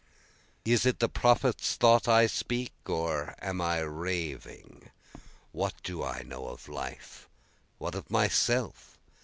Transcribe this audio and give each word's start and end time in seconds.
Is 0.65 0.87
it 0.87 0.97
the 0.97 1.07
prophet's 1.07 1.75
thought 1.75 2.07
I 2.07 2.25
speak, 2.25 2.71
or 2.87 3.35
am 3.39 3.61
I 3.61 3.81
raving? 3.81 4.89
What 5.51 5.75
do 5.83 6.03
I 6.03 6.23
know 6.23 6.47
of 6.47 6.67
life? 6.67 7.29
what 7.77 7.93
of 7.93 8.09
myself? 8.09 8.97